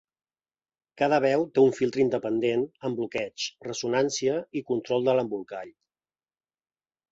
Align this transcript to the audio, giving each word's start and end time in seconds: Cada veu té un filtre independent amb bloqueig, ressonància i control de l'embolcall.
Cada 1.01 1.19
veu 1.25 1.43
té 1.57 1.61
un 1.63 1.75
filtre 1.79 2.01
independent 2.05 2.65
amb 2.89 2.99
bloqueig, 3.01 3.47
ressonància 3.69 4.41
i 4.63 4.67
control 4.73 5.09
de 5.11 5.17
l'embolcall. 5.21 5.73